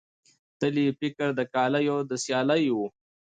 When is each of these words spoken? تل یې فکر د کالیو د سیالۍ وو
تل 0.59 0.75
یې 0.85 0.89
فکر 0.99 1.27
د 1.35 1.41
کالیو 1.53 1.97
د 2.09 2.11
سیالۍ 2.23 2.65
وو 2.75 2.87